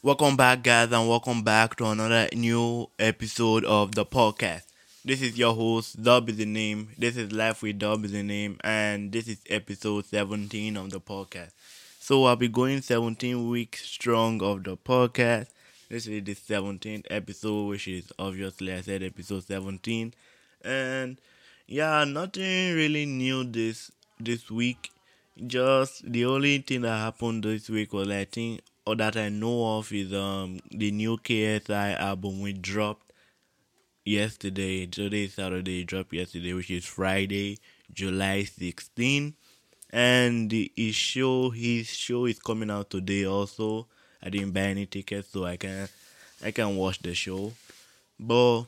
[0.00, 4.62] Welcome back, guys, and welcome back to another new episode of the podcast.
[5.04, 6.90] This is your host, Dub is the name.
[6.96, 11.00] This is Life with Dub is the name, and this is episode 17 of the
[11.00, 11.50] podcast.
[11.98, 15.48] So I'll be going 17 weeks strong of the podcast.
[15.88, 20.14] This is the 17th episode, which is obviously I said episode 17,
[20.62, 21.20] and
[21.66, 23.90] yeah, nothing really new this
[24.20, 24.92] this week.
[25.44, 29.76] Just the only thing that happened this week was I think or that I know
[29.76, 33.12] of is um the new KSI album we dropped
[34.02, 34.86] yesterday.
[34.86, 37.58] Today Saturday dropped yesterday, which is Friday,
[37.92, 39.34] July 16.
[39.90, 43.88] And the, his show his show is coming out today also.
[44.22, 45.90] I didn't buy any tickets so I can
[46.42, 47.52] I can watch the show.
[48.18, 48.62] But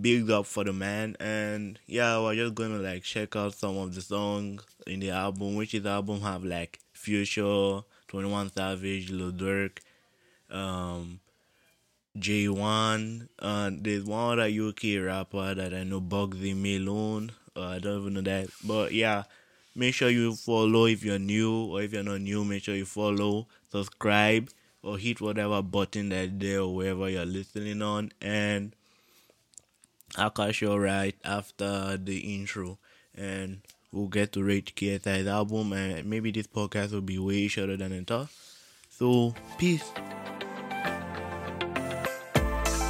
[0.00, 3.94] big up for the man and yeah we're just gonna like check out some of
[3.94, 7.80] the songs in the album which is album have like future
[8.14, 9.80] 21 savage lil durk
[10.48, 11.18] um
[12.16, 18.02] j1 uh there's one other uk rapper that i know bugsy malone uh, i don't
[18.02, 19.24] even know that but yeah
[19.74, 22.84] make sure you follow if you're new or if you're not new make sure you
[22.86, 24.48] follow subscribe
[24.84, 28.76] or hit whatever button that's there or wherever you're listening on and
[30.16, 32.78] I'll catch you right after the intro
[33.12, 33.62] and
[33.94, 37.92] we'll get to rate KSI's album and maybe this podcast will be way shorter than
[37.92, 38.28] it thought.
[38.90, 39.90] So peace.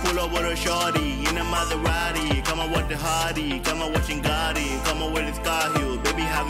[0.04, 2.44] Pull up with a shorty in a Maserati.
[2.44, 3.60] Come on with the Hardy.
[3.60, 4.84] Come on watching Gotti.
[4.84, 5.24] Come on with.
[6.04, 6.48] Baby, have.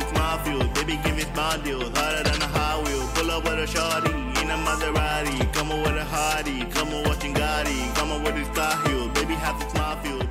[0.74, 1.90] Baby, give deals.
[1.96, 3.08] Harder than a high wheel.
[3.14, 5.52] Pull up with a shorty in a Maserati.
[5.52, 6.64] Come on with a Hardy.
[6.70, 7.94] Come on watching Gotti.
[7.94, 8.34] Come on with.
[9.14, 10.23] Baby, have.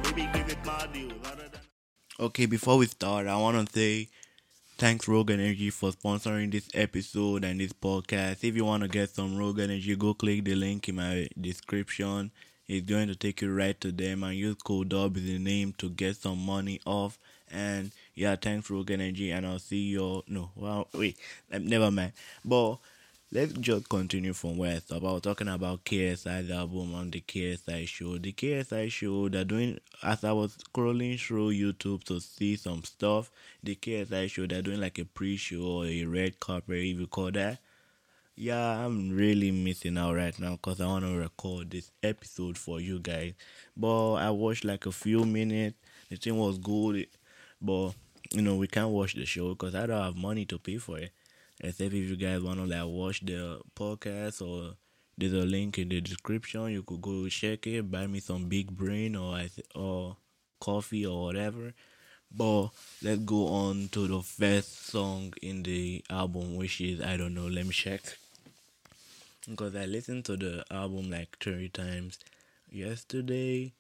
[2.20, 4.08] Okay, before we start, I want to say
[4.78, 8.44] thanks Rogue Energy for sponsoring this episode and this podcast.
[8.44, 12.30] If you want to get some Rogue Energy, go click the link in my description.
[12.68, 15.90] It's going to take you right to them and use code is the name to
[15.90, 17.18] get some money off.
[17.52, 20.02] And yeah, thanks Rogue Energy, and I'll see you.
[20.04, 21.18] all No, well, wait,
[21.50, 22.12] never mind.
[22.46, 22.78] But
[23.34, 25.04] let's just continue from where I stopped.
[25.04, 28.20] I was talking about KSI's album on the KSI show.
[28.20, 33.32] The KSI show, they're doing, as I was scrolling through YouTube to see some stuff,
[33.64, 37.08] the KSI show, they're doing like a pre show or a red carpet, if you
[37.08, 37.58] call that.
[38.36, 42.80] Yeah, I'm really missing out right now because I want to record this episode for
[42.80, 43.34] you guys.
[43.76, 45.78] But I watched like a few minutes.
[46.10, 47.08] The thing was good,
[47.60, 47.94] but
[48.32, 51.00] you know, we can't watch the show because I don't have money to pay for
[51.00, 51.12] it.
[51.64, 54.76] Except if you guys want to like watch the podcast or
[55.18, 58.70] there's a link in the description, you could go check it, buy me some big
[58.72, 59.40] brain or
[59.74, 60.18] or
[60.60, 61.74] coffee or whatever.
[62.36, 62.70] But
[63.02, 67.48] let's go on to the first song in the album, which is I don't know.
[67.48, 68.02] Let me check
[69.50, 72.20] because I listened to the album like three times
[72.70, 73.74] yesterday.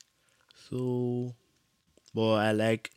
[0.69, 1.35] So,
[2.13, 2.91] but I like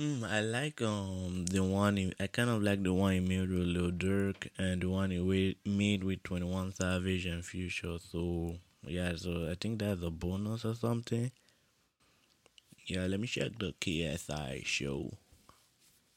[0.00, 3.50] Hmm, I like um the one he, I kind of like the one he made
[3.50, 7.98] with Lil Durk and the one he made with Twenty One Savage and Future.
[7.98, 8.56] So
[8.86, 11.30] yeah, so I think that's a bonus or something.
[12.86, 15.12] Yeah, let me check the KSI show.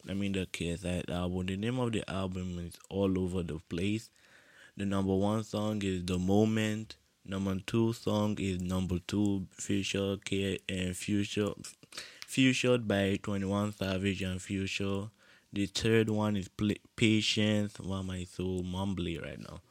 [0.08, 1.48] I mean the KSI album.
[1.48, 4.10] The name of the album is all over the place.
[4.78, 6.96] The number one song is The Moment.
[7.26, 11.52] Number two song is number two Future K and Future
[12.34, 15.12] Featured by 21 Savage and Future.
[15.54, 17.80] The third one is Pl- Patience.
[17.80, 19.62] Why am I so mumbly right now?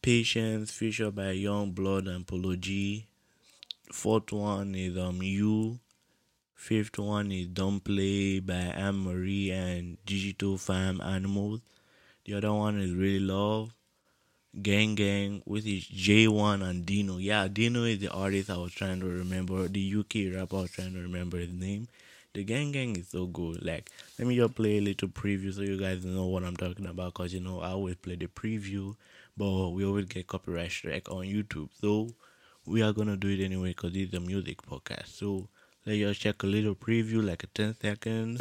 [0.00, 3.08] Patience, featured by Yungblud and Polo G.
[3.90, 5.80] Fourth one is um You.
[6.54, 11.58] Fifth one is Don't Play by Anne Marie and Digital Farm Animals.
[12.24, 13.74] The other one is Really Love.
[14.62, 17.18] Gang Gang, which is J1 and Dino.
[17.18, 19.68] Yeah, Dino is the artist I was trying to remember.
[19.68, 21.88] The UK rapper I was trying to remember his name.
[22.34, 23.64] The Gang Gang is so good.
[23.64, 26.86] Like, let me just play a little preview so you guys know what I'm talking
[26.86, 27.14] about.
[27.14, 28.96] Cause you know I always play the preview,
[29.36, 31.70] but we always get copyright strike on YouTube.
[31.80, 32.08] So
[32.66, 35.08] we are gonna do it anyway because it's a music podcast.
[35.08, 35.48] So
[35.86, 38.40] let us check a little preview, like a 10 seconds.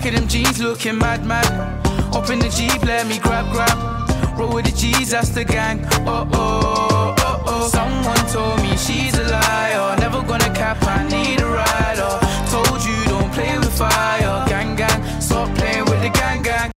[0.00, 1.44] Back of them jeans looking mad, mad.
[2.16, 4.38] Up in the Jeep, let me grab, grab.
[4.38, 5.84] Roll with the G's, that's the gang.
[6.06, 7.68] Oh, oh, oh, oh.
[7.68, 9.98] Someone told me she's a liar.
[9.98, 12.16] Never gonna cap, I need a rider.
[12.48, 14.48] Told you don't play with fire.
[14.48, 16.72] Gang, gang, stop playing with the gang, gang.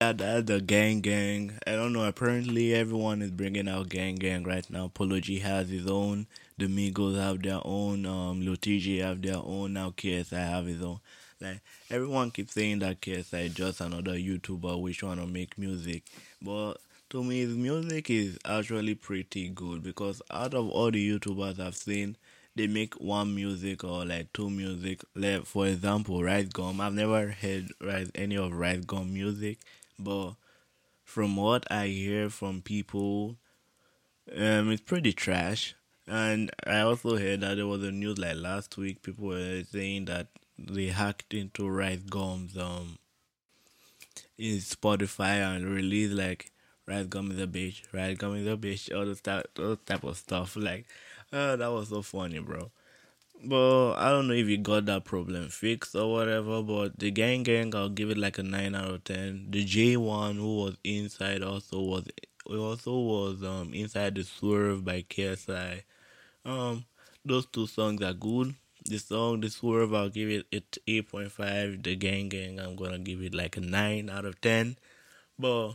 [0.00, 1.58] Yeah, the gang gang.
[1.66, 2.04] I don't know.
[2.04, 4.86] Apparently, everyone is bringing out gang gang right now.
[4.94, 6.28] Polo G has his own.
[6.56, 8.06] The Migos have their own.
[8.06, 9.72] Um, TJ have their own.
[9.72, 11.00] Now KSI have his own.
[11.40, 16.04] Like everyone keeps saying that KSI is just another YouTuber which wanna make music,
[16.42, 16.74] but
[17.10, 21.76] to me, his music is actually pretty good because out of all the YouTubers I've
[21.76, 22.16] seen,
[22.54, 25.02] they make one music or like two music.
[25.14, 26.80] Like for example, Rice Gum.
[26.80, 29.58] I've never heard Rice any of Rice Gum music,
[29.98, 30.32] but
[31.04, 33.36] from what I hear from people,
[34.36, 35.74] um, it's pretty trash.
[36.06, 39.02] And I also heard that there was a news like last week.
[39.02, 42.98] People were saying that they hacked into Rice Gum's um
[44.36, 46.50] in Spotify and released like
[46.86, 50.04] Rice Gum is a bitch, Rice Gum is a bitch, all those type, those type
[50.04, 50.56] of stuff.
[50.56, 50.86] Like,
[51.32, 52.70] uh, that was so funny, bro.
[53.44, 56.62] But I don't know if you got that problem fixed or whatever.
[56.62, 59.46] But the gang gang, I'll give it like a nine out of ten.
[59.50, 62.04] The J one who was inside also was
[62.48, 65.82] also was um inside the swerve by KSI.
[66.44, 66.86] Um,
[67.24, 68.54] those two songs are good.
[68.88, 71.82] The song the swerve I'll give it it eight point five.
[71.82, 74.76] The gang gang I'm gonna give it like a nine out of ten.
[75.38, 75.74] But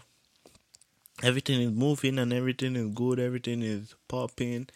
[1.22, 3.20] everything is moving and everything is good.
[3.20, 4.68] Everything is popping.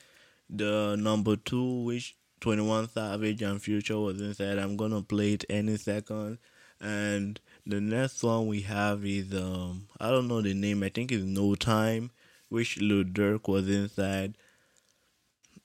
[0.50, 4.60] The number two, which 21 Savage and Future was inside.
[4.60, 6.38] I'm gonna play it any second.
[6.80, 10.84] And the next one we have is um I don't know the name.
[10.84, 12.12] I think it's No Time,
[12.50, 14.38] which Lil Durk was inside.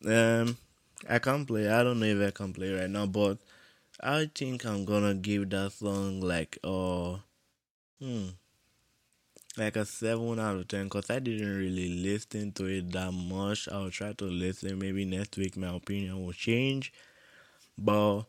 [0.04, 0.56] Um,
[1.08, 1.68] I can't play.
[1.68, 3.38] I don't know if I can play right now, but
[4.00, 7.18] I think I'm gonna give that song like uh
[8.00, 8.28] hmm
[9.56, 13.68] like a seven out of ten because I didn't really listen to it that much.
[13.70, 14.78] I'll try to listen.
[14.78, 16.92] Maybe next week my opinion will change,
[17.78, 18.22] but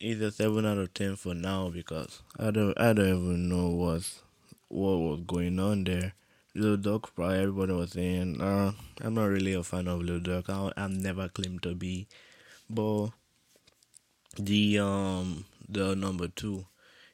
[0.00, 3.68] it's a seven out of ten for now because I don't I don't even know
[3.70, 4.22] what's
[4.68, 6.14] what was going on there.
[6.56, 8.70] Lil Durk, probably everybody was saying, uh,
[9.00, 10.48] I'm not really a fan of Lil Durk.
[10.48, 12.06] I, I'm never claimed to be,
[12.70, 13.08] but
[14.36, 16.66] the um the number two,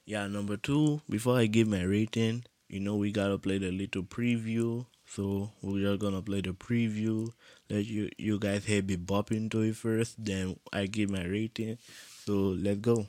[0.04, 1.00] yeah, number two.
[1.08, 4.84] Before I give my rating, you know we gotta play the little preview.
[5.06, 7.32] So we're just gonna play the preview.
[7.70, 10.22] Let you you guys hear me bopping to it first.
[10.22, 11.78] Then I give my rating.
[12.26, 13.06] So let's go.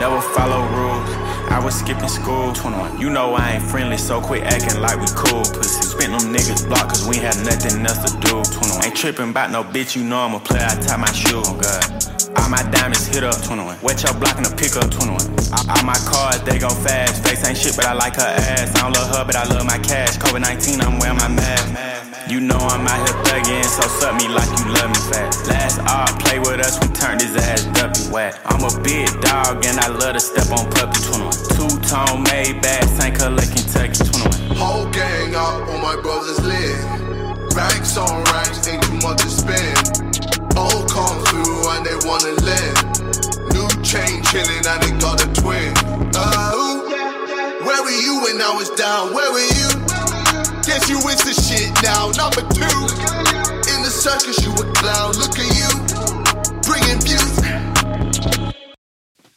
[0.00, 1.10] Never follow rules.
[1.50, 2.52] I was skipping school.
[2.52, 3.00] 21.
[3.00, 5.42] You know I ain't friendly, so quit acting like we cool.
[5.42, 5.82] Pussy.
[5.82, 8.42] Spent them niggas block cause we had nothing else to do.
[8.42, 8.84] 21.
[8.84, 10.66] Ain't tripping about no bitch, you know I'm a player.
[10.68, 11.42] I tie my shoe.
[11.44, 12.13] Oh God.
[12.44, 13.80] All my diamonds hit up 21.
[13.80, 15.16] Wet your block in the pickup 21.
[15.56, 17.24] All, all my cars, they go fast.
[17.24, 18.68] Face ain't shit, but I like her ass.
[18.76, 20.20] I don't love her, but I love my cash.
[20.20, 21.64] COVID 19, I'm wearing my mask.
[22.28, 25.48] You know I'm out here thugging, so suck me like you love me fast.
[25.48, 28.36] Last off, play with us, we turned his ass W whack.
[28.44, 31.32] I'm a big dog and I love to step on puppy 21.
[31.56, 33.16] Two tone made bad, St.
[33.16, 34.23] Color, Kentucky 21.
[44.34, 45.72] Chillin' and they got a twin.
[46.16, 46.90] Uh, ooh.
[47.64, 49.14] where were you when I was down?
[49.14, 49.70] Where were you?
[50.66, 52.10] Guess you the shit now.
[52.18, 52.78] Number two,
[53.70, 55.14] in the circus you a clown.
[55.22, 55.70] Look at you,
[56.66, 57.34] bringing views.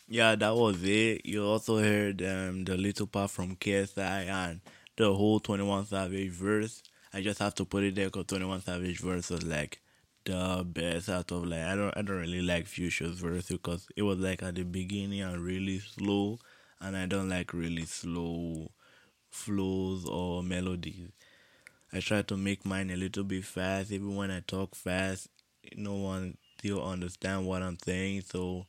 [0.07, 1.25] Yeah, that was it.
[1.25, 4.61] You also heard um, the little part from KSI and
[4.95, 6.81] the whole 21 Savage verse.
[7.13, 9.79] I just have to put it there because 21 Savage verse was like
[10.27, 14.01] the best out of like I don't I don't really like Future's verse because it
[14.03, 16.39] was like at the beginning and really slow
[16.81, 18.69] and I don't like really slow
[19.29, 21.09] flows or melodies.
[21.93, 23.91] I try to make mine a little bit fast.
[23.91, 25.29] Even when I talk fast,
[25.77, 28.23] no one still understand what I'm saying.
[28.29, 28.65] So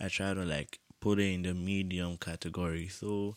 [0.00, 2.86] I try to like put it in the medium category.
[2.86, 3.34] So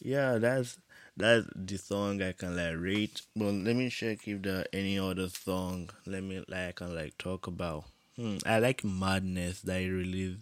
[0.00, 0.78] yeah, that's
[1.18, 3.22] that's the song I can like rate.
[3.36, 5.90] But let me check if there are any other song.
[6.06, 7.84] Let me like I can like talk about.
[8.16, 10.40] Hmm, I like Madness that he released.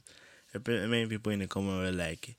[0.66, 2.36] Many people in the comment were like,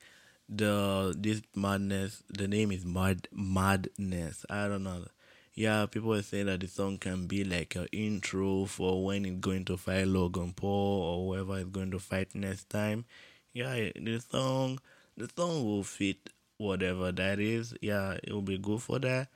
[0.50, 2.24] the this madness.
[2.29, 4.46] The name is Mad Madness.
[4.50, 5.06] I don't know.
[5.53, 9.39] Yeah, people are saying that the song can be like an intro for when it's
[9.39, 13.06] going to fight Logan Paul or whoever is going to fight next time.
[13.53, 14.79] Yeah, the song,
[15.17, 17.74] the song will fit whatever that is.
[17.82, 19.30] Yeah, it will be good for that.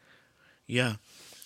[0.67, 0.95] Yeah,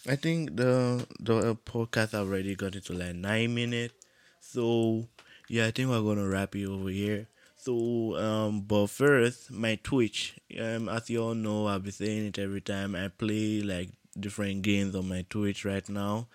[0.07, 3.95] I think the the podcast already got into like nine minutes.
[4.39, 5.07] So
[5.49, 7.27] yeah, I think we're gonna wrap it over here.
[7.57, 10.35] So um, but first my Twitch.
[10.59, 13.89] Um, as you all know, I'll be saying it every time I play like
[14.19, 16.27] different games on my Twitch right now.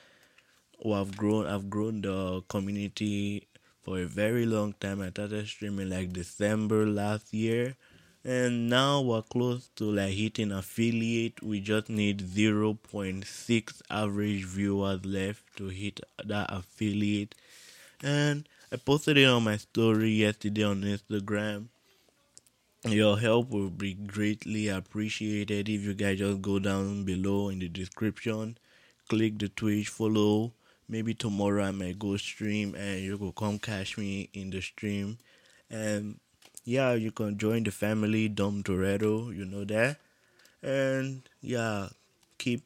[0.84, 1.46] Oh, I've grown.
[1.46, 3.46] I've grown the community
[3.82, 5.00] for a very long time.
[5.00, 7.76] I started streaming like December last year
[8.24, 15.42] and now we're close to like hitting affiliate we just need 0.6 average viewers left
[15.56, 17.34] to hit that affiliate
[18.02, 21.66] and I posted it on my story yesterday on Instagram.
[22.84, 27.68] Your help will be greatly appreciated if you guys just go down below in the
[27.68, 28.56] description,
[29.08, 30.52] click the Twitch, follow.
[30.88, 35.18] Maybe tomorrow I might go stream and you will come catch me in the stream.
[35.68, 36.20] And
[36.70, 39.96] yeah, you can join the family, Dom Toretto, you know that.
[40.62, 41.88] And yeah,
[42.38, 42.62] keep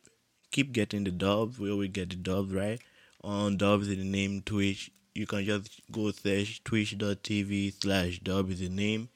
[0.51, 1.59] keep getting the dubs.
[1.59, 2.81] We always get the dubs right.
[3.23, 4.91] On dubs in the name Twitch.
[5.15, 9.09] You can just go search twitch.tv slash dub is the name.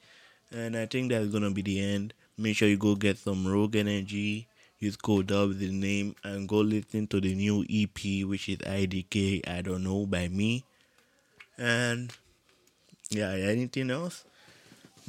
[0.51, 2.15] And I think that's gonna be the end.
[2.35, 4.47] Make sure you go get some Rogue Energy.
[4.79, 8.57] Use code dub is the name and go listen to the new EP which is
[8.57, 10.63] IDK I don't know by me.
[11.59, 12.11] And
[13.11, 14.23] yeah, anything else?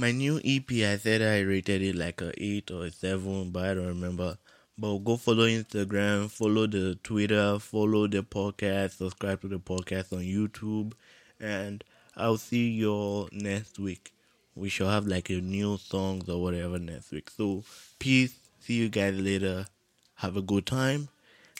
[0.01, 3.65] My new EP, I said I rated it like a 8 or a 7, but
[3.67, 4.39] I don't remember.
[4.79, 10.21] But go follow Instagram, follow the Twitter, follow the podcast, subscribe to the podcast on
[10.21, 10.95] YouTube,
[11.39, 11.85] and
[12.17, 14.15] I'll see you all next week.
[14.55, 17.29] We shall have like a new songs or whatever next week.
[17.29, 17.65] So
[17.99, 18.35] peace.
[18.61, 19.67] See you guys later.
[20.15, 21.11] Have a good time,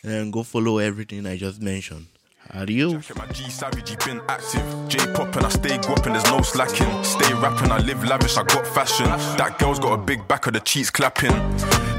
[0.03, 2.07] and go follow everything I just mentioned.
[2.55, 3.07] Adios.
[3.07, 4.89] Check my G Savage, been active.
[4.89, 7.05] J pop and I stay guapping, there's no slacking.
[7.05, 9.07] Stay rapping, I live lavish, I got fashion.
[9.39, 11.33] That girl's got a big back of the cheeks clapping.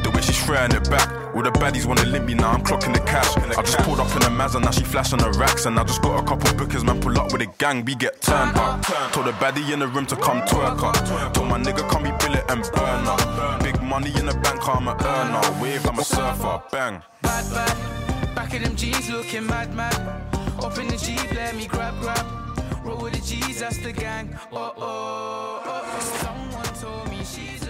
[0.04, 1.10] The way she's throwing it back.
[1.34, 3.38] All the baddies wanna limp me now, I'm clocking the cash.
[3.38, 5.66] I just pulled up in a Mazda, now she flashing the racks.
[5.66, 8.22] And I just got a couple bookers, man, pull up with a gang, we get
[8.22, 8.84] turned up.
[9.14, 11.34] Told the baddie in the room to come twerk up.
[11.34, 13.64] Told my nigga, come be billet and burn up.
[13.64, 15.62] Big money in the bank, I'm a earner.
[15.62, 17.02] Wave, I'm a surfer, bang.
[17.22, 18.36] Bad, bad.
[18.36, 20.31] Back of them jeans looking mad, mad.
[20.60, 22.26] Up in the Jeep, let me grab, grab.
[22.84, 24.38] Roll with the G's, that's the gang.
[24.52, 26.00] Oh, oh, oh.
[26.22, 27.61] Someone told me she's